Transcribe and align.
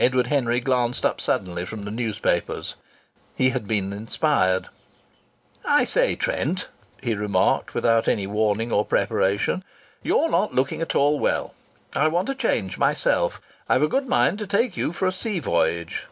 Edward 0.00 0.28
Henry 0.28 0.58
glanced 0.58 1.04
up 1.04 1.20
suddenly 1.20 1.66
from 1.66 1.84
the 1.84 1.90
newspaper. 1.90 2.62
He 3.36 3.50
had 3.50 3.68
been 3.68 3.92
inspired. 3.92 4.70
"I 5.66 5.84
say, 5.84 6.16
Trent," 6.16 6.68
he 7.02 7.14
remarked, 7.14 7.74
without 7.74 8.08
any 8.08 8.26
warning 8.26 8.72
or 8.72 8.86
preparation, 8.86 9.62
"you're 10.02 10.30
not 10.30 10.54
looking 10.54 10.80
at 10.80 10.94
all 10.94 11.18
well. 11.18 11.52
I 11.94 12.08
want 12.08 12.30
a 12.30 12.34
change 12.34 12.78
myself. 12.78 13.38
I've 13.68 13.82
a 13.82 13.86
good 13.86 14.06
mind 14.06 14.38
to 14.38 14.46
take 14.46 14.78
you 14.78 14.94
for 14.94 15.06
a 15.06 15.12
sea 15.12 15.40
voyage." 15.40 16.06